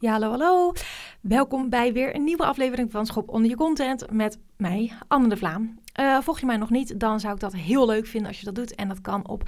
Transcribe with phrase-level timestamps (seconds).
[0.00, 0.72] Ja, hallo, hallo.
[1.20, 5.36] Welkom bij weer een nieuwe aflevering van Schop onder je content met mij, Anne de
[5.36, 5.78] Vlaam.
[6.00, 8.44] Uh, volg je mij nog niet, dan zou ik dat heel leuk vinden als je
[8.44, 8.74] dat doet.
[8.74, 9.42] En dat kan op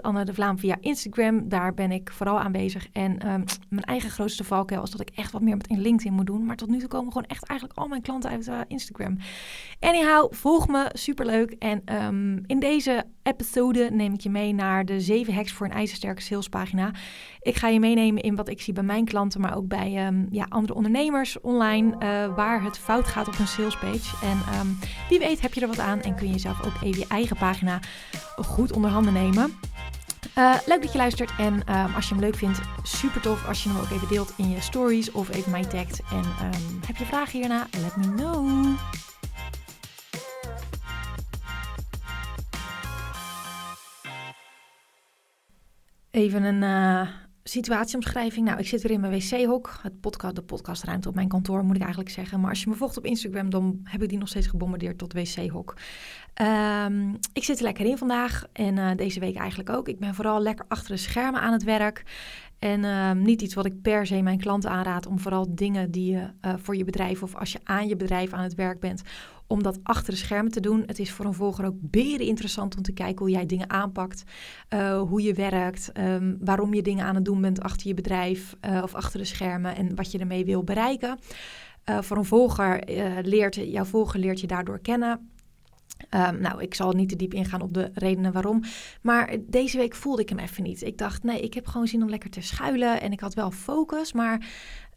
[0.00, 1.48] Anne de Vlaam via Instagram.
[1.48, 2.88] Daar ben ik vooral aanwezig.
[2.92, 6.12] En um, mijn eigen grootste valkuil is dat ik echt wat meer met in LinkedIn
[6.12, 6.44] moet doen.
[6.44, 9.16] Maar tot nu toe komen gewoon echt eigenlijk al mijn klanten uit uh, Instagram.
[9.80, 11.50] Anyhow, volg me, superleuk.
[11.50, 15.72] En um, in deze episode neem ik je mee naar de 7 hacks voor een
[15.72, 16.90] ijzersterke salespagina.
[17.40, 20.26] Ik ga je meenemen in wat ik zie bij mijn klanten, maar ook bij um,
[20.30, 21.92] ja, andere ondernemers online.
[21.92, 24.26] Uh, waar het fout gaat op een salespage.
[24.26, 27.00] En um, wie weet heb je er wat aan en kun je zelf ook even
[27.00, 27.80] je eigen pagina
[28.36, 29.52] goed onder handen nemen.
[30.38, 33.62] Uh, leuk dat je luistert en um, als je hem leuk vindt, super tof als
[33.62, 36.00] je hem ook even deelt in je stories of even mij tagt.
[36.10, 36.24] En
[36.86, 37.66] heb je vragen hierna?
[37.82, 38.76] Let me know.
[46.18, 47.08] Even een uh,
[47.42, 48.46] situatieomschrijving.
[48.46, 49.78] Nou, ik zit weer in mijn wc-hok.
[49.82, 52.40] Het podcast, de podcastruimte op mijn kantoor, moet ik eigenlijk zeggen.
[52.40, 55.12] Maar als je me volgt op Instagram, dan heb ik die nog steeds gebombardeerd tot
[55.12, 55.76] wc-hok.
[56.86, 59.88] Um, ik zit er lekker in vandaag en uh, deze week eigenlijk ook.
[59.88, 62.02] Ik ben vooral lekker achter de schermen aan het werk.
[62.58, 66.12] En uh, niet iets wat ik per se mijn klanten aanraad om vooral dingen die
[66.12, 69.02] je uh, voor je bedrijf of als je aan je bedrijf aan het werk bent,
[69.48, 70.82] om dat achter de schermen te doen.
[70.86, 74.22] Het is voor een volger ook beren interessant om te kijken hoe jij dingen aanpakt,
[74.74, 78.56] uh, hoe je werkt, um, waarom je dingen aan het doen bent achter je bedrijf
[78.82, 81.18] of achter de schermen en wat je ermee wil bereiken.
[81.84, 82.82] voor een volger
[83.22, 85.30] leert jouw volger leert je daardoor kennen.
[86.10, 88.62] Um, nou, ik zal niet te diep ingaan op de redenen waarom.
[89.02, 90.82] Maar deze week voelde ik hem even niet.
[90.82, 93.00] Ik dacht, nee, ik heb gewoon zin om lekker te schuilen.
[93.00, 94.46] En ik had wel focus, maar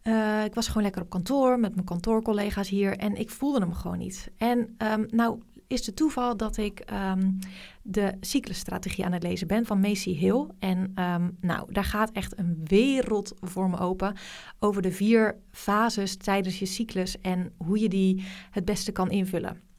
[0.02, 2.96] uh, ik was gewoon lekker op kantoor met mijn kantoorcollega's hier.
[2.96, 4.30] En ik voelde hem gewoon niet.
[4.36, 7.38] En um, nou is het toeval dat ik um,
[7.82, 10.46] de cyclusstrategie aan het lezen ben van Macy Hill.
[10.58, 10.94] En
[11.40, 14.16] nou, daar gaat echt een wereld voor me open
[14.58, 19.71] over de vier fases tijdens je cyclus en hoe je die het beste kan invullen.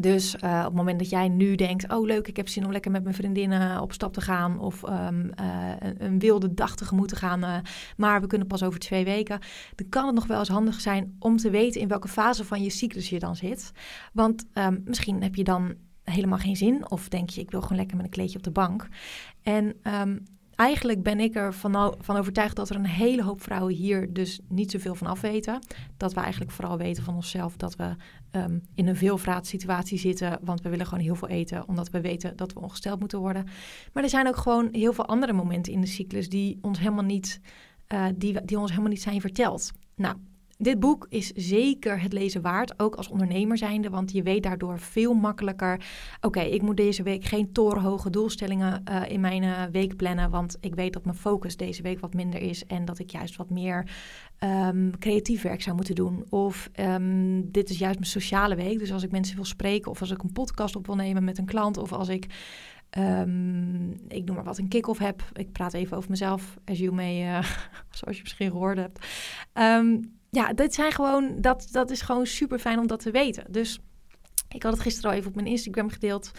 [0.00, 2.72] Dus uh, op het moment dat jij nu denkt, oh leuk, ik heb zin om
[2.72, 7.08] lekker met mijn vriendinnen op stap te gaan of um, uh, een, wilde dag tegemoet
[7.08, 7.56] te gaan, uh,
[7.96, 9.40] maar we kunnen pas over twee weken,
[9.74, 12.62] dan kan het nog wel eens handig zijn om te weten in welke fase van
[12.62, 13.72] je cyclus je dan zit.
[14.12, 17.78] Want um, misschien heb je dan helemaal geen zin of denk je, ik wil gewoon
[17.78, 18.88] lekker met een kleedje op de bank.
[19.42, 20.22] En um,
[20.58, 24.40] eigenlijk ben ik er van, van overtuigd dat er een hele hoop vrouwen hier dus
[24.48, 25.58] niet zoveel van af weten.
[25.96, 27.96] Dat we eigenlijk vooral weten van onszelf dat we
[28.32, 30.38] um, in een veelvraatsituatie zitten.
[30.42, 33.46] Want we willen gewoon heel veel eten, omdat we weten dat we ongesteld moeten worden.
[33.92, 37.04] Maar er zijn ook gewoon heel veel andere momenten in de cyclus die ons helemaal
[37.04, 37.40] niet,
[37.88, 39.72] uh, die, die ons helemaal niet zijn verteld.
[39.94, 40.16] Nou,
[40.58, 44.78] dit boek is zeker het lezen waard, ook als ondernemer zijnde, want je weet daardoor
[44.78, 45.80] veel makkelijker.
[46.20, 50.56] Oké, ik moet deze week geen torenhoge doelstellingen uh, in mijn uh, week plannen, want
[50.60, 53.50] ik weet dat mijn focus deze week wat minder is en dat ik juist wat
[53.50, 53.90] meer
[54.44, 56.24] um, creatief werk zou moeten doen.
[56.28, 60.00] Of um, dit is juist mijn sociale week, dus als ik mensen wil spreken of
[60.00, 62.26] als ik een podcast op wil nemen met een klant of als ik
[62.98, 65.22] Um, ik noem maar wat, een kick-off heb.
[65.32, 67.44] Ik praat even over mezelf, as you may, uh,
[67.98, 69.06] zoals je misschien gehoord hebt.
[69.54, 73.44] Um, ja, dit zijn gewoon, dat, dat is gewoon super fijn om dat te weten.
[73.50, 73.78] Dus
[74.48, 76.30] ik had het gisteren al even op mijn Instagram gedeeld.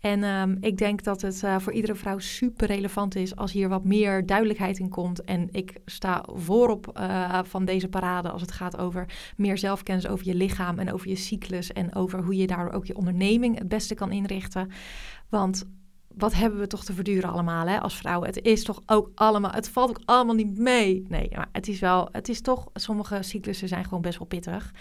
[0.00, 3.68] En um, ik denk dat het uh, voor iedere vrouw super relevant is als hier
[3.68, 5.24] wat meer duidelijkheid in komt.
[5.24, 9.06] En ik sta voorop uh, van deze parade als het gaat over
[9.36, 11.72] meer zelfkennis over je lichaam en over je cyclus.
[11.72, 14.70] En over hoe je daar ook je onderneming het beste kan inrichten.
[15.28, 15.64] Want
[16.16, 18.28] wat hebben we toch te verduren allemaal hè, als vrouwen?
[18.28, 21.04] Het is toch ook allemaal, het valt ook allemaal niet mee.
[21.08, 24.72] Nee, maar het is wel, het is toch, sommige cyclussen zijn gewoon best wel pittig.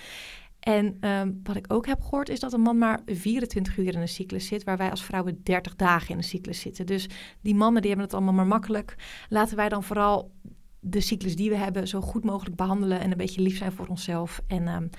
[0.59, 4.01] En um, wat ik ook heb gehoord is dat een man maar 24 uur in
[4.01, 6.85] een cyclus zit, waar wij als vrouwen 30 dagen in een cyclus zitten.
[6.85, 7.07] Dus
[7.41, 8.95] die mannen die hebben het allemaal maar makkelijk.
[9.29, 10.31] Laten wij dan vooral
[10.79, 13.87] de cyclus die we hebben zo goed mogelijk behandelen en een beetje lief zijn voor
[13.87, 14.41] onszelf.
[14.47, 14.89] En um,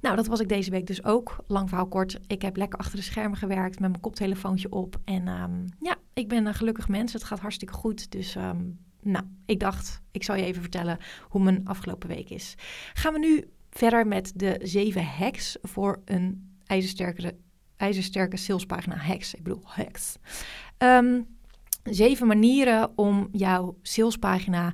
[0.00, 1.36] nou, dat was ik deze week dus ook.
[1.46, 2.18] Lang verhaal kort.
[2.26, 5.00] Ik heb lekker achter de schermen gewerkt met mijn koptelefoontje op.
[5.04, 7.12] En um, ja, ik ben een gelukkig mens.
[7.12, 8.10] Het gaat hartstikke goed.
[8.10, 10.98] Dus um, nou, ik dacht, ik zal je even vertellen
[11.28, 12.54] hoe mijn afgelopen week is.
[12.92, 17.36] Gaan we nu verder met de zeven hacks voor een ijzersterke,
[17.76, 18.96] ijzersterke salespagina.
[18.96, 20.16] Hacks, ik bedoel hacks.
[21.82, 24.72] zeven manieren om jouw salespagina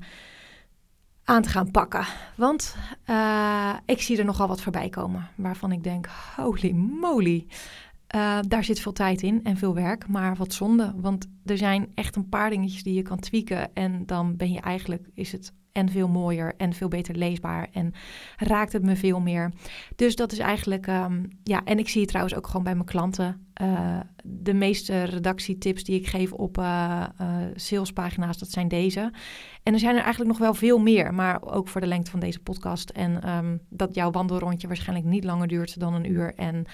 [1.29, 2.07] aan te gaan pakken.
[2.37, 2.77] Want
[3.11, 7.47] uh, ik zie er nogal wat voorbij komen waarvan ik denk, holy moly.
[8.15, 10.93] Uh, daar zit veel tijd in en veel werk, maar wat zonde.
[10.97, 14.61] Want er zijn echt een paar dingetjes die je kan tweaken en dan ben je
[14.61, 17.95] eigenlijk, is het en veel mooier en veel beter leesbaar en
[18.37, 19.53] raakt het me veel meer.
[19.97, 22.87] Dus dat is eigenlijk, ehm, ja, en ik zie het trouwens ook gewoon bij mijn
[22.87, 23.47] klanten.
[23.63, 27.05] Uh, de meeste redactietips die ik geef op uh,
[27.55, 29.13] salespagina's, dat zijn deze.
[29.63, 32.21] En er zijn er eigenlijk nog wel veel meer, maar ook voor de lengte van
[32.21, 32.91] deze podcast.
[32.91, 36.35] En um, dat jouw wandelrondje waarschijnlijk niet langer duurt dan een uur.
[36.35, 36.65] En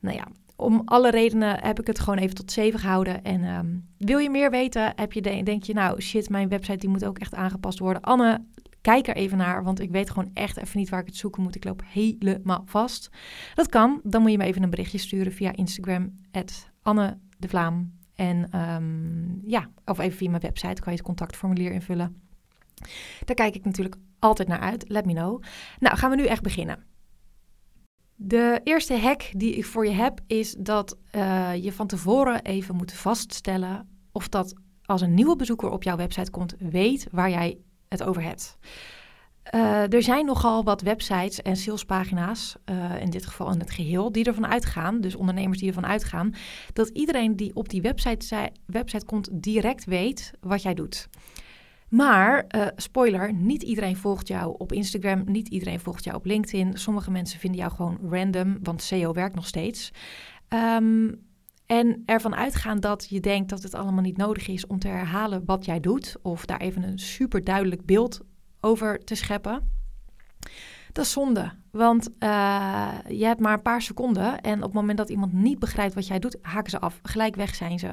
[0.00, 0.26] nou ja,
[0.62, 3.24] om alle redenen heb ik het gewoon even tot zeven gehouden.
[3.24, 6.88] En um, wil je meer weten, heb je denk je, nou shit, mijn website die
[6.88, 8.02] moet ook echt aangepast worden.
[8.02, 8.44] Anne,
[8.80, 11.42] kijk er even naar, want ik weet gewoon echt even niet waar ik het zoeken
[11.42, 11.54] moet.
[11.54, 13.10] Ik loop helemaal vast.
[13.54, 16.14] Dat kan, dan moet je me even een berichtje sturen via Instagram,
[16.82, 17.92] Anne de Vlaam.
[18.14, 22.16] En um, ja, of even via mijn website kan je het contactformulier invullen.
[23.24, 24.88] Daar kijk ik natuurlijk altijd naar uit.
[24.88, 25.42] Let me know.
[25.78, 26.91] Nou, gaan we nu echt beginnen.
[28.24, 32.76] De eerste hack die ik voor je heb is dat uh, je van tevoren even
[32.76, 34.54] moet vaststellen of dat
[34.84, 37.58] als een nieuwe bezoeker op jouw website komt, weet waar jij
[37.88, 38.58] het over hebt.
[39.54, 44.12] Uh, er zijn nogal wat websites en salespagina's, uh, in dit geval in het geheel,
[44.12, 46.34] die ervan uitgaan, dus ondernemers die ervan uitgaan,
[46.72, 51.08] dat iedereen die op die website, website komt direct weet wat jij doet.
[51.92, 56.78] Maar, uh, spoiler, niet iedereen volgt jou op Instagram, niet iedereen volgt jou op LinkedIn.
[56.78, 59.90] Sommige mensen vinden jou gewoon random, want SEO werkt nog steeds.
[60.48, 61.20] Um,
[61.66, 65.42] en ervan uitgaan dat je denkt dat het allemaal niet nodig is om te herhalen
[65.44, 68.20] wat jij doet, of daar even een super duidelijk beeld
[68.60, 69.70] over te scheppen.
[70.92, 74.98] Dat is zonde, want uh, je hebt maar een paar seconden en op het moment
[74.98, 77.00] dat iemand niet begrijpt wat jij doet, haken ze af.
[77.02, 77.90] Gelijk weg zijn ze.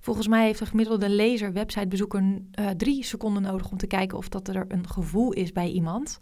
[0.00, 4.28] Volgens mij heeft een gemiddelde lezer, websitebezoeker uh, drie seconden nodig om te kijken of
[4.28, 6.18] dat er een gevoel is bij iemand.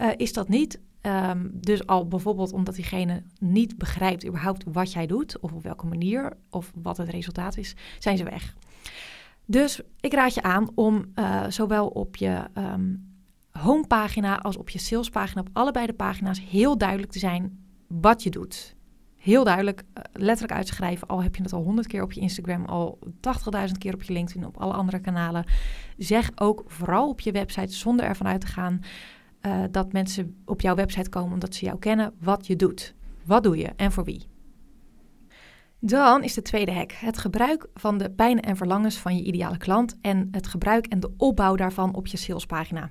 [0.00, 0.80] Uh, is dat niet?
[1.02, 5.86] Um, dus al bijvoorbeeld omdat diegene niet begrijpt überhaupt wat jij doet, of op welke
[5.86, 8.54] manier, of wat het resultaat is, zijn ze weg.
[9.44, 11.04] Dus ik raad je aan om
[11.48, 13.09] zowel op je um,
[13.50, 18.30] homepagina als op je salespagina, op allebei de pagina's, heel duidelijk te zijn wat je
[18.30, 18.76] doet.
[19.16, 21.08] Heel duidelijk, uh, letterlijk uitschrijven.
[21.08, 24.12] Al heb je het al honderd keer op je Instagram, al 80.000 keer op je
[24.12, 25.44] LinkedIn, op alle andere kanalen.
[25.96, 28.80] Zeg ook vooral op je website, zonder ervan uit te gaan
[29.42, 32.94] uh, dat mensen op jouw website komen omdat ze jou kennen, wat je doet.
[33.24, 34.28] Wat doe je en voor wie?
[35.80, 39.56] Dan is de tweede hack het gebruik van de pijnen en verlangens van je ideale
[39.56, 42.90] klant en het gebruik en de opbouw daarvan op je salespagina.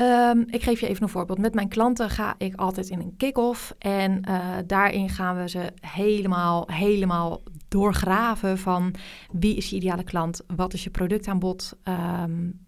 [0.00, 1.38] Um, ik geef je even een voorbeeld.
[1.38, 3.74] Met mijn klanten ga ik altijd in een kick-off.
[3.78, 8.94] En uh, daarin gaan we ze helemaal, helemaal doorgraven van
[9.32, 11.76] wie is je ideale klant, wat is je productaanbod.
[11.84, 12.64] Um,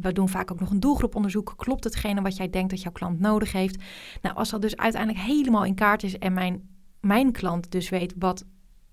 [0.00, 1.54] we doen vaak ook nog een doelgroeponderzoek.
[1.56, 3.82] Klopt hetgene wat jij denkt dat jouw klant nodig heeft?
[4.22, 6.68] Nou, als dat dus uiteindelijk helemaal in kaart is en mijn,
[7.00, 8.44] mijn klant dus weet wat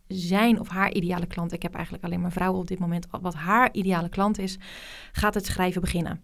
[0.07, 3.34] zijn of haar ideale klant, ik heb eigenlijk alleen maar vrouwen op dit moment, wat
[3.34, 4.57] haar ideale klant is,
[5.12, 6.22] gaat het schrijven beginnen.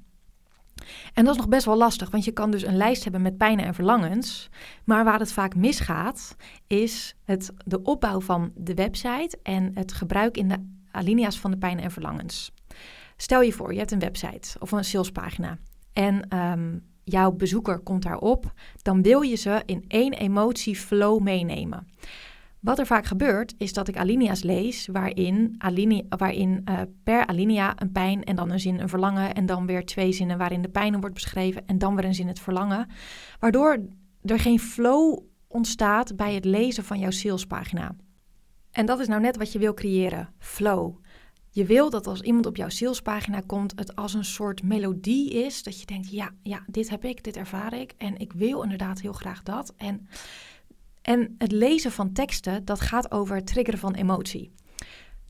[1.14, 3.38] En dat is nog best wel lastig, want je kan dus een lijst hebben met
[3.38, 4.50] pijnen en verlangens.
[4.84, 6.36] Maar waar het vaak misgaat,
[6.68, 11.58] is het, de opbouw van de website en het gebruik in de alinea's van de
[11.58, 12.52] pijnen en verlangens.
[13.18, 15.58] Stel je voor, je hebt een website of een salespagina
[15.94, 21.88] en um, jouw bezoeker komt daarop, dan wil je ze in één emotieflow meenemen.
[22.66, 27.74] Wat er vaak gebeurt, is dat ik alinea's lees waarin, alinea, waarin uh, per alinea
[27.82, 30.70] een pijn en dan een zin een verlangen en dan weer twee zinnen waarin de
[30.70, 32.88] pijn wordt beschreven en dan weer een zin het verlangen.
[33.40, 33.80] Waardoor
[34.24, 37.96] er geen flow ontstaat bij het lezen van jouw salespagina.
[38.72, 40.96] En dat is nou net wat je wil creëren, flow.
[41.50, 45.64] Je wil dat als iemand op jouw salespagina komt, het als een soort melodie is.
[45.64, 47.94] Dat je denkt, ja, ja, dit heb ik, dit ervaar ik.
[47.98, 49.74] En ik wil inderdaad heel graag dat.
[49.78, 50.08] En
[51.06, 54.52] en het lezen van teksten, dat gaat over het triggeren van emotie.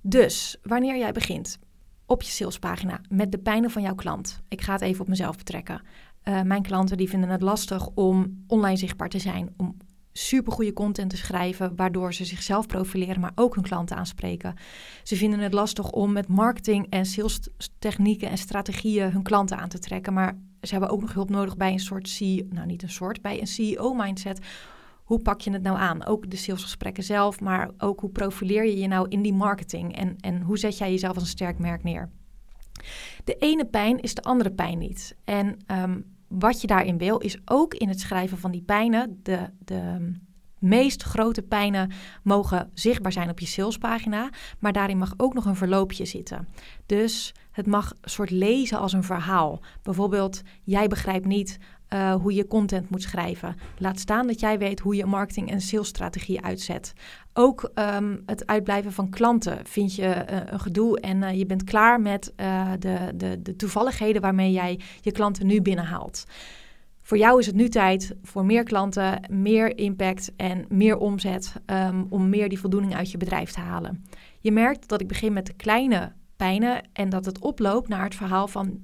[0.02, 1.60] Dus wanneer jij begint
[2.06, 4.42] op je salespagina met de pijnen van jouw klant.
[4.48, 5.82] Ik ga het even op mezelf betrekken.
[6.24, 9.78] Uh, mijn klanten die vinden het lastig om online zichtbaar te zijn, om
[10.14, 14.56] supergoeie content te schrijven, waardoor ze zichzelf profileren, maar ook hun klanten aanspreken.
[15.04, 17.40] Ze vinden het lastig om met marketing en sales
[17.80, 21.58] technieken en strategieën hun klanten aan te trekken, maar ze hebben ook nog hulp nodig
[21.58, 24.40] bij een soort CEO, nou niet een soort, bij een CEO-mindset
[25.06, 26.06] hoe pak je het nou aan?
[26.06, 30.16] Ook de salesgesprekken zelf, maar ook hoe profileer je je nou in die marketing en,
[30.20, 32.10] en hoe zet jij jezelf als een sterk merk neer?
[33.24, 35.16] De ene pijn is de andere pijn niet.
[35.24, 39.50] En um, wat je daarin wil, is ook in het schrijven van die pijnen de,
[39.60, 40.14] de
[40.60, 41.92] meest grote pijnen
[42.24, 46.48] mogen zichtbaar zijn op je salespagina, maar daarin mag ook nog een verloopje zitten.
[46.86, 49.62] Dus het mag soort lezen als een verhaal.
[49.84, 51.58] Bijvoorbeeld, jij begrijpt niet
[51.94, 53.56] uh, hoe je content moet schrijven.
[53.78, 56.94] Laat staan dat jij weet hoe je marketing- en salesstrategie uitzet.
[57.34, 61.64] Ook um, het uitblijven van klanten vind je uh, een gedoe en uh, je bent
[61.64, 62.34] klaar met
[62.80, 66.26] de, de, de toevalligheden waarmee jij je klanten nu binnenhaalt.
[67.02, 72.06] Voor jou is het nu tijd voor meer klanten, meer impact en meer omzet um,
[72.10, 74.06] om meer die voldoening uit je bedrijf te halen.
[74.40, 78.16] Je merkt dat ik begin met de kleine pijnen en dat het oploopt naar het
[78.16, 78.80] verhaal van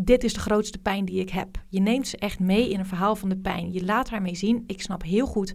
[0.00, 1.48] dit is de grootste pijn die ik heb.
[1.68, 3.72] Je neemt ze echt mee in een verhaal van de pijn.
[3.72, 5.54] Je laat daarmee zien, ik snap heel goed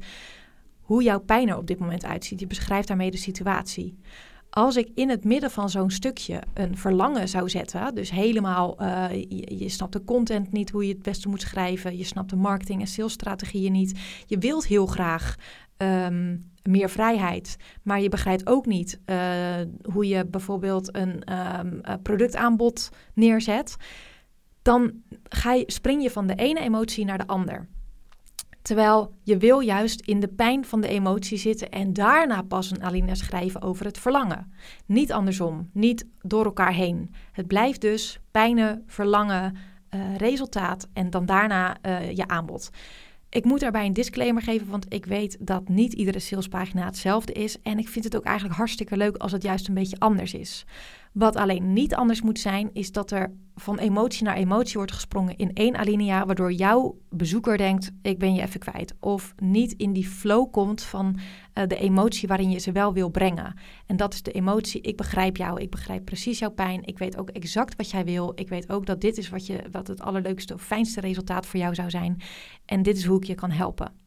[0.82, 2.40] hoe jouw pijn er op dit moment uitziet.
[2.40, 3.98] Je beschrijft daarmee de situatie.
[4.50, 9.14] Als ik in het midden van zo'n stukje een verlangen zou zetten, dus helemaal, uh,
[9.30, 12.82] je, snapt de content niet, hoe je het beste moet schrijven, je snapt de marketing
[12.82, 15.36] en salesstrategieën niet, je wilt heel graag
[15.78, 19.18] um, meer vrijheid, maar je begrijpt ook niet uh,
[19.92, 21.24] hoe je bijvoorbeeld een
[21.60, 23.78] um, productaanbod neerzet
[24.62, 24.92] dan
[25.30, 27.68] ga je, spring je van de ene emotie naar de ander.
[28.62, 32.84] Terwijl je wil juist in de pijn van de emotie zitten en daarna pas een
[32.84, 34.54] alinea schrijven over het verlangen.
[34.86, 37.14] Niet andersom, niet door elkaar heen.
[37.32, 39.56] Het blijft dus pijnen, verlangen,
[39.96, 42.70] uh, resultaat en dan daarna uh, je aanbod.
[43.30, 47.62] Ik moet daarbij een disclaimer geven, want ik weet dat niet iedere salespagina hetzelfde is.
[47.62, 50.66] En ik vind het ook eigenlijk hartstikke leuk als het juist een beetje anders is.
[51.12, 55.38] Wat alleen niet anders moet zijn, is dat er van emotie naar emotie wordt gesprongen
[55.38, 58.94] in één alinea, waardoor jouw bezoeker denkt: ik ben je even kwijt.
[59.00, 61.20] Of niet in die flow komt van
[61.54, 63.54] uh, de emotie waarin je ze wel wil brengen.
[63.86, 67.18] En dat is de emotie: ik begrijp jou, ik begrijp precies jouw pijn, ik weet
[67.18, 68.32] ook exact wat jij wil.
[68.36, 71.60] Ik weet ook dat dit is wat, je, wat het allerleukste of fijnste resultaat voor
[71.60, 72.22] jou zou zijn.
[72.66, 74.01] En dit is hoe ik je kan helpen.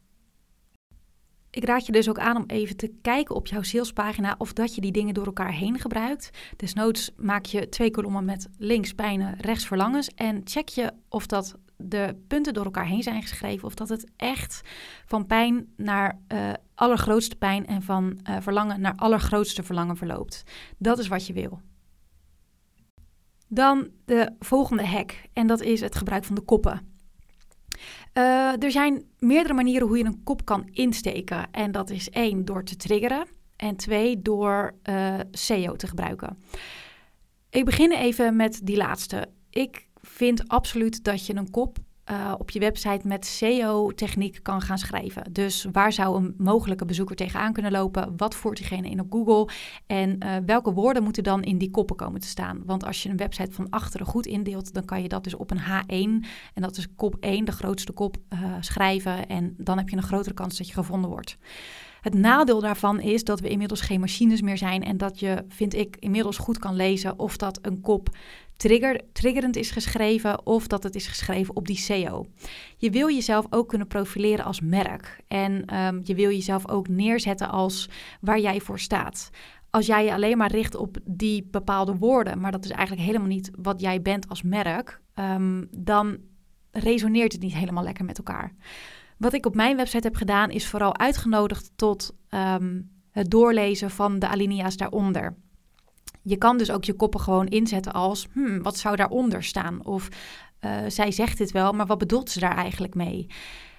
[1.54, 4.74] Ik raad je dus ook aan om even te kijken op jouw salespagina of dat
[4.74, 6.30] je die dingen door elkaar heen gebruikt.
[6.56, 11.54] Desnoods maak je twee kolommen met links pijnen, rechts verlangens en check je of dat
[11.76, 14.60] de punten door elkaar heen zijn geschreven of dat het echt
[15.06, 20.42] van pijn naar uh, allergrootste pijn en van uh, verlangen naar allergrootste verlangen verloopt.
[20.78, 21.60] Dat is wat je wil.
[23.48, 26.93] Dan de volgende hack en dat is het gebruik van de koppen.
[28.18, 31.50] Uh, er zijn meerdere manieren hoe je een kop kan insteken.
[31.50, 33.26] En dat is één, door te triggeren.
[33.56, 34.74] En twee, door
[35.30, 36.38] SEO te gebruiken.
[37.50, 39.28] Ik begin even met die laatste.
[39.50, 41.78] Ik vind absoluut dat je een kop
[42.10, 45.32] uh, op je website met SEO-techniek kan gaan schrijven.
[45.32, 48.16] Dus waar zou een mogelijke bezoeker tegenaan kunnen lopen?
[48.16, 49.48] Wat voert diegene in op Google?
[49.86, 52.62] En uh, welke woorden moeten dan in die koppen komen te staan?
[52.64, 55.50] Want als je een website van achteren goed indeelt, dan kan je dat dus op
[55.50, 59.26] een H1, en dat is kop 1, de grootste kop, uh, schrijven.
[59.28, 61.38] En dan heb je een grotere kans dat je gevonden wordt.
[62.04, 65.74] Het nadeel daarvan is dat we inmiddels geen machines meer zijn en dat je, vind
[65.74, 68.16] ik, inmiddels goed kan lezen of dat een kop
[68.56, 72.26] trigger, triggerend is geschreven of dat het is geschreven op die SEO.
[72.76, 77.48] Je wil jezelf ook kunnen profileren als merk en um, je wil jezelf ook neerzetten
[77.48, 77.88] als
[78.20, 79.30] waar jij voor staat.
[79.70, 83.28] Als jij je alleen maar richt op die bepaalde woorden, maar dat is eigenlijk helemaal
[83.28, 86.18] niet wat jij bent als merk, um, dan
[86.70, 88.52] resoneert het niet helemaal lekker met elkaar.
[89.18, 94.18] Wat ik op mijn website heb gedaan, is vooral uitgenodigd tot um, het doorlezen van
[94.18, 95.34] de alinea's daaronder.
[96.24, 99.86] Je kan dus ook je koppen gewoon inzetten als, hmm, wat zou daaronder staan?
[99.86, 100.08] Of
[100.60, 103.26] uh, zij zegt dit wel, maar wat bedoelt ze daar eigenlijk mee?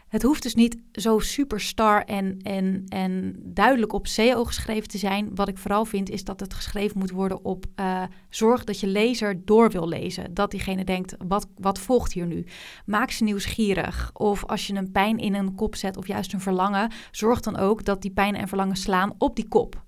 [0.08, 5.36] Het hoeft dus niet zo superstar en, en, en duidelijk op SEO geschreven te zijn.
[5.36, 8.88] Wat ik vooral vind is dat het geschreven moet worden op uh, zorg dat je
[8.88, 10.34] lezer door wil lezen.
[10.34, 12.46] Dat diegene denkt, wat, wat volgt hier nu?
[12.86, 14.10] Maak ze nieuwsgierig.
[14.14, 17.58] Of als je een pijn in een kop zet of juist een verlangen, zorg dan
[17.58, 19.84] ook dat die pijn en verlangen slaan op die kop.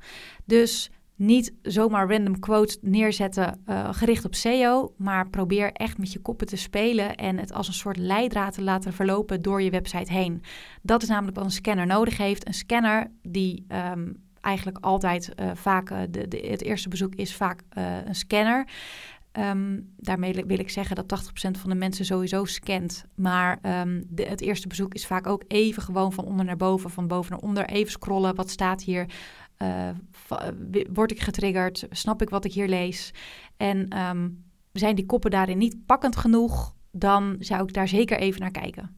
[0.45, 6.19] Dus niet zomaar random quotes neerzetten uh, gericht op SEO, maar probeer echt met je
[6.19, 10.11] koppen te spelen en het als een soort leidraad te laten verlopen door je website
[10.13, 10.41] heen.
[10.81, 12.47] Dat is namelijk wat een scanner nodig heeft.
[12.47, 17.35] Een scanner die um, eigenlijk altijd uh, vaak, uh, de, de, het eerste bezoek is
[17.35, 17.61] vaak
[18.05, 18.67] een scanner.
[19.39, 23.05] Um, daarmee wil ik zeggen dat 80% van de mensen sowieso scant.
[23.15, 23.59] Maar
[24.07, 27.31] de, het eerste bezoek is vaak ook even gewoon van onder naar boven, van boven
[27.31, 27.65] naar onder.
[27.65, 29.05] Even scrollen, wat staat hier?
[29.61, 29.89] Uh,
[30.93, 31.87] word ik getriggerd?
[31.89, 33.13] Snap ik wat ik hier lees?
[33.57, 36.75] En um, zijn die koppen daarin niet pakkend genoeg?
[36.91, 38.95] Dan zou ik daar zeker even naar kijken.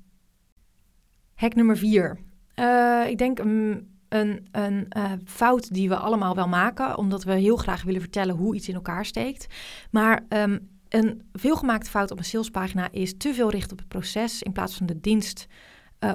[1.35, 2.19] Hack nummer vier.
[2.55, 7.33] Uh, ik denk um, een, een uh, fout die we allemaal wel maken, omdat we
[7.33, 9.47] heel graag willen vertellen hoe iets in elkaar steekt.
[9.91, 14.41] Maar um, een veelgemaakte fout op een salespagina is te veel richten op het proces
[14.41, 15.47] in plaats van de dienst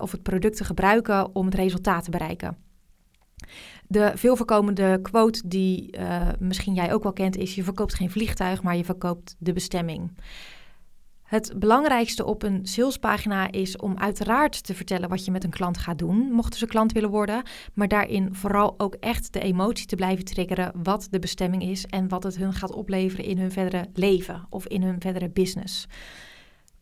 [0.00, 2.63] of het product te gebruiken om het resultaat te bereiken.
[3.94, 8.10] De veel voorkomende quote die uh, misschien jij ook wel kent is: je verkoopt geen
[8.10, 10.18] vliegtuig, maar je verkoopt de bestemming.
[11.22, 15.78] Het belangrijkste op een salespagina is om uiteraard te vertellen wat je met een klant
[15.78, 17.42] gaat doen, mochten ze klant willen worden,
[17.74, 22.08] maar daarin vooral ook echt de emotie te blijven triggeren wat de bestemming is en
[22.08, 25.86] wat het hun gaat opleveren in hun verdere leven of in hun verdere business.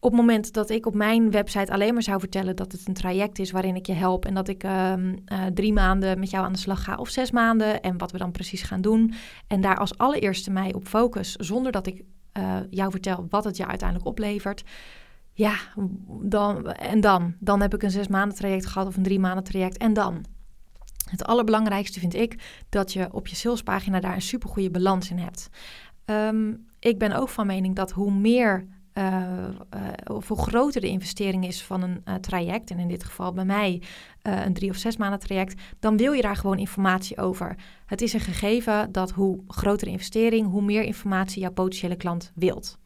[0.05, 2.95] Op het moment dat ik op mijn website alleen maar zou vertellen dat het een
[2.95, 4.95] traject is waarin ik je help en dat ik uh,
[5.55, 8.31] drie maanden met jou aan de slag ga of zes maanden en wat we dan
[8.31, 9.15] precies gaan doen
[9.47, 12.03] en daar als allereerste mij op focus zonder dat ik
[12.39, 14.63] uh, jou vertel wat het je uiteindelijk oplevert.
[15.33, 15.55] Ja,
[16.23, 17.35] dan, en dan?
[17.39, 19.77] Dan heb ik een zes maanden traject gehad of een drie maanden traject.
[19.77, 20.25] En dan?
[21.11, 25.49] Het allerbelangrijkste vind ik dat je op je salespagina daar een supergoeie balans in hebt.
[26.05, 28.67] Um, ik ben ook van mening dat hoe meer
[28.99, 29.49] uh,
[30.05, 33.45] of hoe groter de investering is van een uh, traject, en in dit geval bij
[33.45, 33.83] mij
[34.23, 37.57] een drie of zes maanden traject, dan wil je daar gewoon informatie over.
[37.87, 42.33] Het is een gegeven dat hoe groter de investering, hoe meer informatie jouw potentiële klant
[42.35, 42.79] wilt.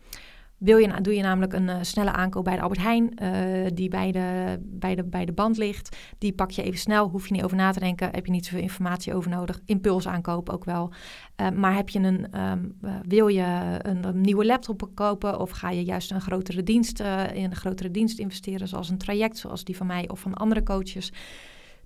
[0.58, 3.88] Wil je, doe je namelijk een uh, snelle aankoop bij de Albert Heijn, uh, die
[3.88, 5.96] bij de, bij, de, bij de band ligt.
[6.18, 8.44] Die pak je even snel, hoef je niet over na te denken, heb je niet
[8.44, 9.60] zoveel informatie over nodig.
[9.64, 10.92] Impuls aankoop ook wel.
[11.40, 15.70] Uh, maar heb je een, um, wil je een, een, nieuwe laptop kopen of ga
[15.70, 19.76] je juist een grotere dienst, in een grotere dienst investeren, zoals een traject zoals die
[19.76, 21.12] van mij of van andere coaches,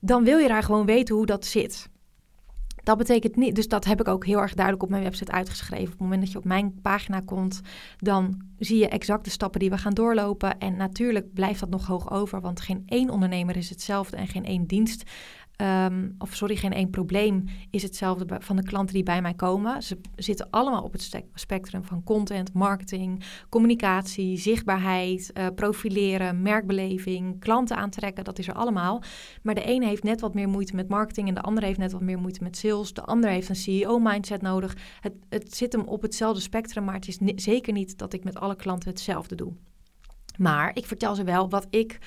[0.01, 1.89] dan wil je daar gewoon weten hoe dat zit.
[2.91, 5.85] Dat betekent niet, dus dat heb ik ook heel erg duidelijk op mijn website uitgeschreven.
[5.85, 7.61] Op het moment dat je op mijn pagina komt,
[7.99, 10.59] dan zie je exact de stappen die we gaan doorlopen.
[10.59, 14.45] En natuurlijk blijft dat nog hoog over, want geen één ondernemer is hetzelfde en geen
[14.45, 15.11] één dienst
[15.63, 19.83] Um, of sorry, geen één probleem is hetzelfde van de klanten die bij mij komen.
[19.83, 27.77] Ze zitten allemaal op het spectrum van content, marketing, communicatie, zichtbaarheid, uh, profileren, merkbeleving, klanten
[27.77, 28.25] aantrekken.
[28.25, 29.03] Dat is er allemaal.
[29.43, 31.93] Maar de ene heeft net wat meer moeite met marketing en de andere heeft net
[31.93, 32.93] wat meer moeite met sales.
[32.93, 34.77] De ander heeft een CEO-mindset nodig.
[35.01, 38.37] Het, het zit hem op hetzelfde spectrum, maar het is zeker niet dat ik met
[38.37, 39.53] alle klanten hetzelfde doe.
[40.37, 41.99] Maar ik vertel ze wel wat ik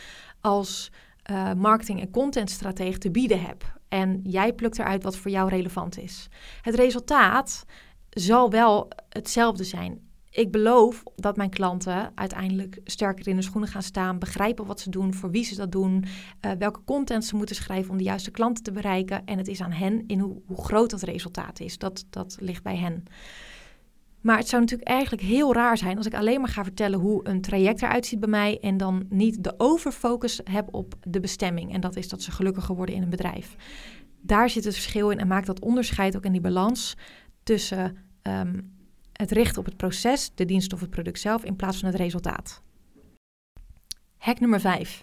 [0.42, 0.92] als
[1.32, 3.80] uh, marketing- en contentstratege te bieden heb.
[3.88, 6.28] En jij plukt eruit wat voor jou relevant is.
[6.62, 7.66] Het resultaat
[8.10, 10.12] zal wel hetzelfde zijn.
[10.30, 14.90] Ik beloof dat mijn klanten uiteindelijk sterker in de schoenen gaan staan, begrijpen wat ze
[14.90, 16.06] doen, voor wie ze dat doen,
[16.42, 19.26] uh, welke content ze moeten schrijven om de juiste klanten te bereiken.
[19.26, 21.78] En het is aan hen in hoe, hoe groot dat resultaat is.
[21.78, 23.04] Dat, dat ligt bij hen.
[24.24, 27.28] Maar het zou natuurlijk eigenlijk heel raar zijn als ik alleen maar ga vertellen hoe
[27.28, 31.74] een traject eruit ziet bij mij en dan niet de overfocus heb op de bestemming.
[31.74, 33.56] En dat is dat ze gelukkiger worden in een bedrijf.
[34.22, 36.98] Daar zit het verschil in en maakt dat onderscheid ook in die balans
[37.44, 38.74] tussen um,
[39.12, 41.98] het richten op het proces, de dienst of het product zelf, in plaats van het
[41.98, 42.62] resultaat.
[44.18, 45.02] Hack nummer 5.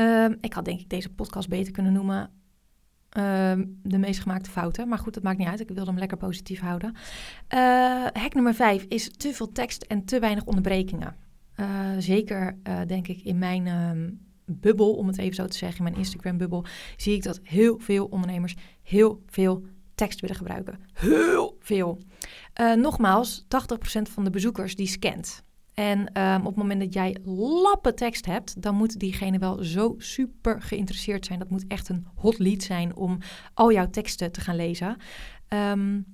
[0.00, 2.30] Um, ehm, ik had denk ik deze podcast beter kunnen noemen
[3.10, 4.88] Ehm, de meest gemaakte fouten.
[4.88, 5.60] Maar goed, dat maakt niet uit.
[5.60, 6.94] Ik wilde hem lekker positief houden.
[7.54, 11.16] Uh, hack nummer vijf is te veel tekst en te weinig onderbrekingen.
[11.56, 11.66] Uh,
[11.98, 15.84] zeker, uh, denk ik, in mijn um, bubbel, om het even zo te zeggen, in
[15.84, 16.64] mijn Instagram-bubbel,
[16.96, 20.78] zie ik dat heel veel ondernemers heel veel tekst willen gebruiken.
[20.92, 22.00] Heel veel.
[22.76, 23.46] nogmaals, 80%
[24.02, 25.44] van de bezoekers die scant.
[25.80, 27.16] En um, op het moment dat jij
[27.62, 31.38] lappen tekst hebt, dan moet diegene wel zo super geïnteresseerd zijn.
[31.38, 33.18] Dat moet echt een hot lead zijn om
[33.54, 34.96] al jouw teksten te gaan lezen.
[35.48, 36.04] Um,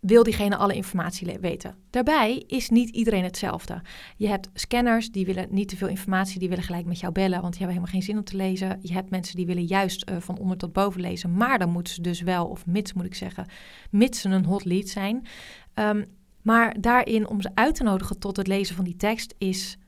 [0.00, 1.74] wil diegene alle informatie weten.
[1.90, 3.82] Daarbij is niet iedereen hetzelfde.
[4.16, 7.40] Je hebt scanners die willen niet te veel informatie, die willen gelijk met jou bellen,
[7.40, 8.78] want die hebben helemaal geen zin om te lezen.
[8.82, 11.94] Je hebt mensen die willen juist uh, van onder tot boven lezen, maar dan moeten
[11.94, 13.46] ze dus wel, of mits moet ik zeggen,
[13.90, 15.26] mits ze een hot lead zijn.
[15.74, 16.04] Um,
[16.42, 19.78] maar daarin, om ze uit te nodigen tot het lezen van die tekst, is,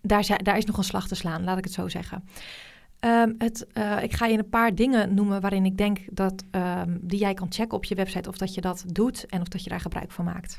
[0.00, 2.24] daar, daar is nog een slag te slaan, laat ik het zo zeggen.
[3.04, 6.98] Um, het, uh, ik ga je een paar dingen noemen waarin ik denk dat um,
[7.02, 9.64] die jij kan checken op je website of dat je dat doet en of dat
[9.64, 10.58] je daar gebruik van maakt.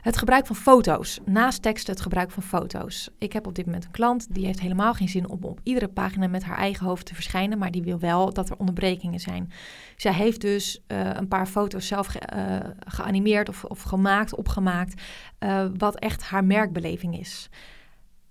[0.00, 1.20] Het gebruik van foto's.
[1.24, 3.10] Naast teksten het gebruik van foto's.
[3.18, 5.88] Ik heb op dit moment een klant die heeft helemaal geen zin om op iedere
[5.88, 9.52] pagina met haar eigen hoofd te verschijnen, maar die wil wel dat er onderbrekingen zijn.
[9.96, 15.02] Zij heeft dus uh, een paar foto's zelf ge, uh, geanimeerd of, of, gemaakt, opgemaakt,
[15.40, 17.48] uh, wat echt haar merkbeleving is.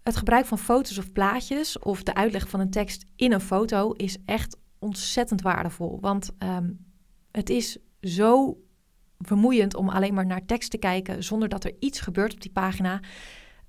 [0.04, 3.92] Het gebruik van foto's of plaatjes of de uitleg van een tekst in een foto
[3.92, 5.98] is echt ontzettend waardevol.
[6.02, 6.86] Want um,
[7.32, 8.58] het is zo
[9.20, 12.52] vermoeiend om alleen maar naar tekst te kijken zonder dat er iets gebeurt op die
[12.52, 13.00] pagina.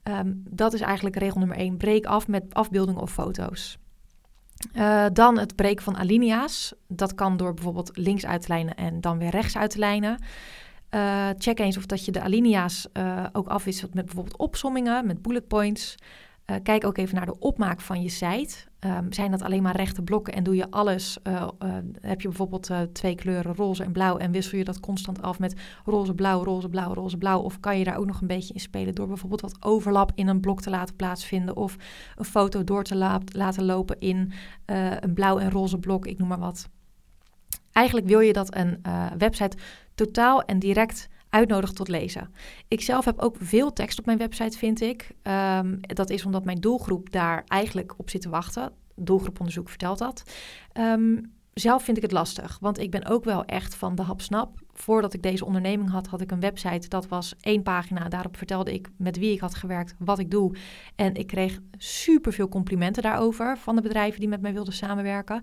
[0.02, 1.76] Um, dat is eigenlijk regel nummer één.
[1.76, 3.78] Breek af met afbeeldingen of foto's.
[4.72, 6.74] Uh, dan het breken van alinea's.
[6.88, 10.22] Dat kan door bijvoorbeeld links uit te lijnen en dan weer rechts uit te lijnen.
[10.90, 15.22] Uh, check eens of dat je de alinea's uh, ook afwisselt met bijvoorbeeld opsommingen, met
[15.22, 15.94] bullet points.
[16.50, 18.56] Uh, kijk ook even naar de opmaak van je site.
[18.80, 21.18] Um, zijn dat alleen maar rechte blokken en doe je alles?
[21.26, 25.22] Uh, uh, heb je bijvoorbeeld twee kleuren roze en blauw en wissel je dat constant
[25.22, 27.40] af met roze, blauw, roze, blauw, roze, blauw?
[27.40, 30.28] Of kan je daar ook nog een beetje in spelen door bijvoorbeeld wat overlap in
[30.28, 31.76] een blok te laten plaatsvinden of
[32.16, 34.32] een foto door te la laten lopen in
[34.64, 36.68] een blauw en roze blok, ik noem maar wat.
[37.72, 38.82] Eigenlijk wil je dat een
[39.18, 39.56] website
[39.94, 42.34] totaal en direct uitnodigt tot lezen.
[42.68, 45.10] Ik zelf heb ook veel tekst op mijn website, vind ik.
[45.22, 48.72] Um, dat is omdat mijn doelgroep daar eigenlijk op zit te wachten.
[48.96, 50.22] Doelgroeponderzoek vertelt dat.
[50.72, 54.58] Um, zelf vind ik het lastig, want ik ben ook wel echt van de hapsnap.
[54.72, 56.88] Voordat ik deze onderneming had, had ik een website.
[56.88, 58.08] Dat was één pagina.
[58.08, 60.56] Daarop vertelde ik met wie ik had gewerkt, wat ik doe.
[60.94, 65.42] En ik kreeg superveel complimenten daarover van de bedrijven die met mij wilden samenwerken.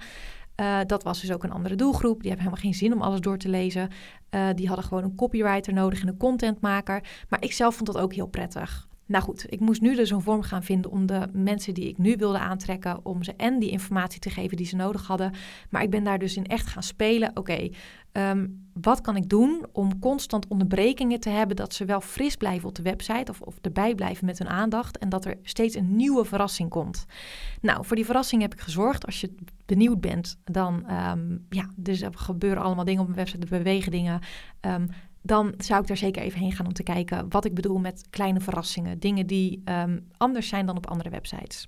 [0.61, 2.21] Uh, dat was dus ook een andere doelgroep.
[2.21, 3.89] Die hebben helemaal geen zin om alles door te lezen.
[4.29, 7.03] Uh, die hadden gewoon een copywriter nodig en een contentmaker.
[7.29, 8.86] Maar ik zelf vond dat ook heel prettig.
[9.07, 11.97] Nou goed, ik moest nu dus een vorm gaan vinden om de mensen die ik
[11.97, 15.33] nu wilde aantrekken, om ze en die informatie te geven die ze nodig hadden.
[15.69, 17.31] Maar ik ben daar dus in echt gaan spelen.
[17.33, 17.69] Oké,
[18.17, 22.69] Ehm, wat kan ik doen om constant onderbrekingen te hebben dat ze wel fris blijven
[22.69, 25.95] op de website of, of erbij blijven met hun aandacht en dat er steeds een
[25.95, 27.05] nieuwe verrassing komt?
[27.61, 29.05] Nou, voor die verrassing heb ik gezorgd.
[29.05, 33.41] Als je benieuwd bent, dan um, ja, dus er gebeuren allemaal dingen op mijn website,
[33.41, 34.19] er bewegen dingen.
[34.61, 34.89] Um,
[35.21, 38.07] dan zou ik daar zeker even heen gaan om te kijken wat ik bedoel met
[38.09, 38.99] kleine verrassingen.
[38.99, 39.63] Dingen die
[40.17, 41.67] anders zijn dan op andere websites.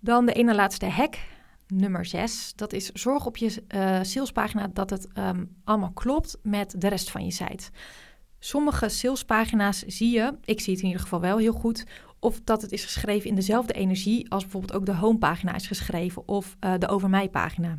[0.00, 1.18] Dan de ene laatste hack
[1.70, 2.52] nummer 6.
[2.56, 7.10] Dat is zorg op je uh, salespagina dat het um, allemaal klopt met de rest
[7.10, 7.70] van je site.
[8.38, 11.86] Sommige salespagina's zie je, ik zie het in ieder geval wel heel goed,
[12.18, 16.28] of dat het is geschreven in dezelfde energie als bijvoorbeeld ook de homepagina is geschreven
[16.28, 17.78] of uh, de over mij pagina.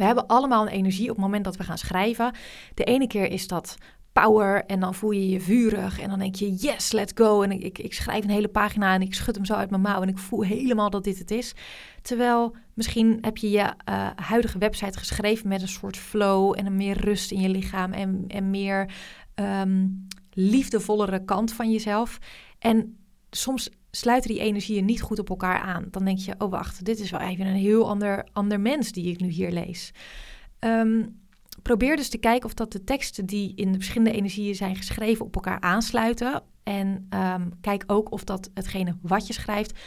[0.00, 2.34] We hebben allemaal een energie op het moment dat we gaan schrijven.
[2.74, 3.76] De ene keer is dat
[4.12, 7.42] power en dan voel je je vurig en dan denk je yes, let's go.
[7.42, 10.02] En ik, ik schrijf een hele pagina en ik schud hem zo uit mijn mouw
[10.02, 11.54] en ik voel helemaal dat dit het is.
[12.02, 16.76] Terwijl misschien heb je je uh, huidige website geschreven met een soort flow en een
[16.76, 18.92] meer rust in je lichaam en, en meer
[19.34, 22.18] um, liefdevollere kant van jezelf.
[22.58, 22.99] En
[23.30, 25.88] soms sluiten die energieën niet goed op elkaar aan.
[25.90, 29.10] Dan denk je, oh wacht, dit is wel even een heel ander, ander mens die
[29.10, 29.92] ik nu hier lees.
[30.60, 31.18] Um,
[31.62, 35.24] probeer dus te kijken of dat de teksten die in de verschillende energieën zijn geschreven
[35.24, 36.42] op elkaar aansluiten.
[36.62, 39.78] En um, kijk ook of dat hetgene wat je schrijft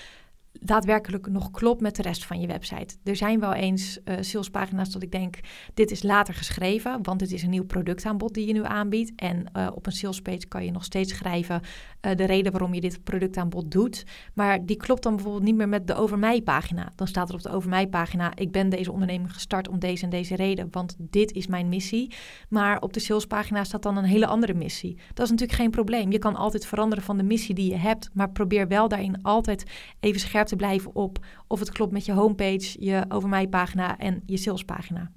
[0.59, 2.95] daadwerkelijk nog klopt met de rest van je website.
[3.03, 5.39] Er zijn wel eens uh, salespagina's dat ik denk,
[5.73, 9.11] dit is later geschreven, want het is een nieuw productaanbod die je nu aanbiedt.
[9.15, 11.61] En uh, op een salespage kan je nog steeds schrijven
[12.01, 14.05] uh, de reden waarom je dit productaanbod doet.
[14.33, 16.91] Maar die klopt dan bijvoorbeeld niet meer met de over mij pagina.
[16.95, 20.03] Dan staat er op de over mij pagina, ik ben deze onderneming gestart om deze
[20.03, 22.13] en deze reden, want dit is mijn missie.
[22.49, 24.97] Maar op de salespagina staat dan een hele andere missie.
[25.13, 26.11] Dat is natuurlijk geen probleem.
[26.11, 29.63] Je kan altijd veranderen van de missie die je hebt, maar probeer wel daarin altijd
[29.99, 33.97] even scherp te blijven op of het klopt met je homepage, je over mij pagina
[33.97, 35.11] en je salespagina.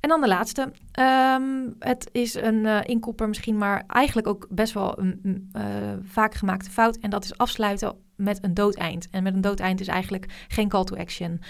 [0.00, 0.72] En dan de laatste.
[1.00, 5.62] Um, het is een uh, inkopper misschien, maar eigenlijk ook best wel een uh,
[6.02, 6.96] vaak gemaakte fout.
[6.96, 9.10] En dat is afsluiten met een doodeind.
[9.10, 11.40] En met een doodeind is eigenlijk geen call to action.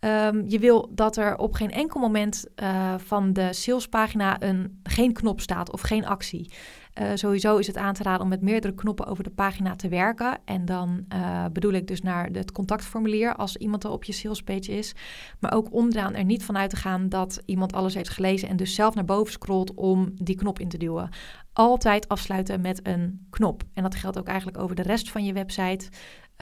[0.00, 5.12] Um, je wil dat er op geen enkel moment uh, van de salespagina een, geen
[5.12, 6.52] knop staat of geen actie.
[7.00, 9.88] Uh, sowieso is het aan te raden om met meerdere knoppen over de pagina te
[9.88, 10.38] werken.
[10.44, 14.72] En dan uh, bedoel ik dus naar het contactformulier als iemand al op je salespage
[14.72, 14.94] is.
[15.40, 18.74] Maar ook onderaan er niet vanuit te gaan dat iemand alles heeft gelezen en dus
[18.74, 21.08] zelf naar boven scrolt om die knop in te duwen.
[21.52, 23.62] Altijd afsluiten met een knop.
[23.74, 25.88] En dat geldt ook eigenlijk over de rest van je website.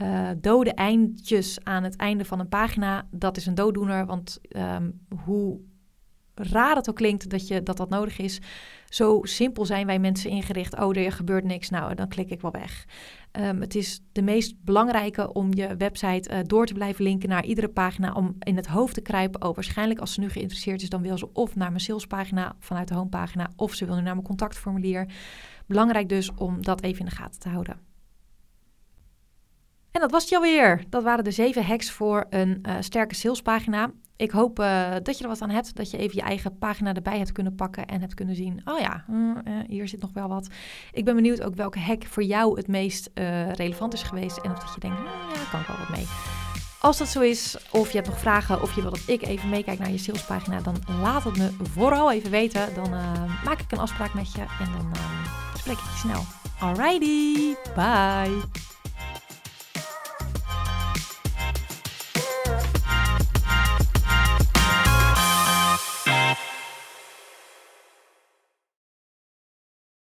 [0.01, 4.05] Uh, dode eindjes aan het einde van een pagina, dat is een dooddoener.
[4.05, 5.59] Want um, hoe
[6.33, 8.39] raar het ook klinkt dat, je, dat dat nodig is,
[8.89, 10.79] zo simpel zijn wij mensen ingericht.
[10.79, 12.85] Oh, er gebeurt niks, nou, dan klik ik wel weg.
[13.31, 17.45] Um, het is de meest belangrijke om je website uh, door te blijven linken naar
[17.45, 18.13] iedere pagina.
[18.13, 19.43] Om in het hoofd te kruipen.
[19.43, 22.87] Oh, waarschijnlijk als ze nu geïnteresseerd is, dan wil ze of naar mijn salespagina vanuit
[22.87, 23.51] de homepagina.
[23.55, 25.07] Of ze wil nu naar mijn contactformulier.
[25.67, 27.88] Belangrijk dus om dat even in de gaten te houden.
[29.91, 30.83] En dat was het alweer.
[30.89, 33.91] Dat waren de zeven hacks voor een uh, sterke salespagina.
[34.15, 35.75] Ik hoop uh, dat je er wat aan hebt.
[35.75, 38.61] Dat je even je eigen pagina erbij hebt kunnen pakken en hebt kunnen zien.
[38.65, 39.33] Oh ja, uh,
[39.67, 40.47] hier zit nog wel wat.
[40.91, 43.09] Ik ben benieuwd ook welke hack voor jou het meest
[43.53, 44.37] relevant is geweest.
[44.37, 46.07] En of dat je denkt, nou ja, daar kan ik wel wat mee.
[46.79, 49.49] Als dat zo is, of je hebt nog vragen, of je wil dat ik even
[49.49, 52.73] meekijk naar je salespagina, dan laat het me vooral even weten.
[52.73, 52.89] Dan
[53.43, 54.91] maak ik een afspraak met je en dan
[55.57, 56.21] spreek ik je snel.
[56.59, 58.78] Alrighty, bye!